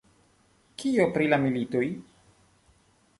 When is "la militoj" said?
1.33-1.85